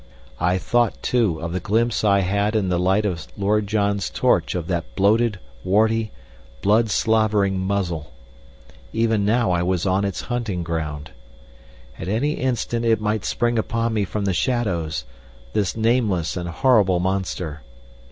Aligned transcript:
I 0.39 0.57
thought, 0.57 1.03
too, 1.03 1.39
of 1.43 1.53
the 1.53 1.59
glimpse 1.59 2.03
I 2.03 2.21
had 2.21 2.55
in 2.55 2.69
the 2.69 2.79
light 2.79 3.05
of 3.05 3.27
Lord 3.37 3.67
John's 3.67 4.09
torch 4.09 4.55
of 4.55 4.65
that 4.65 4.95
bloated, 4.95 5.37
warty, 5.63 6.11
blood 6.63 6.89
slavering 6.89 7.59
muzzle. 7.59 8.11
Even 8.93 9.23
now 9.25 9.51
I 9.51 9.61
was 9.61 9.85
on 9.85 10.03
its 10.03 10.21
hunting 10.21 10.63
ground. 10.63 11.11
At 11.99 12.07
any 12.07 12.31
instant 12.33 12.83
it 12.83 12.99
might 12.99 13.23
spring 13.25 13.59
upon 13.59 13.93
me 13.93 14.03
from 14.03 14.25
the 14.25 14.33
shadows 14.33 15.05
this 15.53 15.77
nameless 15.77 16.35
and 16.35 16.49
horrible 16.49 16.99
monster. 16.99 17.61